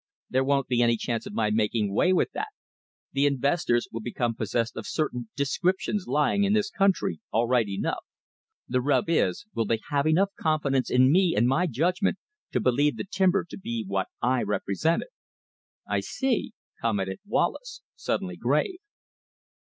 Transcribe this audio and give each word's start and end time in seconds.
There 0.31 0.43
won't 0.43 0.65
be 0.67 0.81
any 0.81 0.97
chance 0.97 1.27
of 1.27 1.33
my 1.35 1.51
making 1.51 1.93
way 1.93 2.11
with 2.11 2.31
that. 2.31 2.47
The 3.13 3.27
investors 3.27 3.87
will 3.91 4.01
become 4.01 4.33
possessed 4.33 4.75
of 4.75 4.87
certain 4.87 5.29
'descriptions' 5.35 6.07
lying 6.07 6.43
in 6.43 6.53
this 6.53 6.71
country, 6.71 7.19
all 7.31 7.47
right 7.47 7.69
enough. 7.69 8.03
The 8.67 8.81
rub 8.81 9.05
is, 9.11 9.45
will 9.53 9.65
they 9.65 9.77
have 9.91 10.07
enough 10.07 10.31
confidence 10.39 10.89
in 10.89 11.11
me 11.11 11.35
and 11.37 11.47
my 11.47 11.67
judgment 11.67 12.17
to 12.51 12.59
believe 12.59 12.97
the 12.97 13.05
timber 13.07 13.45
to 13.51 13.59
be 13.59 13.85
what 13.87 14.07
I 14.23 14.41
represent 14.41 15.03
it?" 15.03 15.09
"I 15.87 15.99
see," 15.99 16.53
commented 16.81 17.19
Wallace, 17.27 17.83
suddenly 17.95 18.37
grave. 18.37 18.79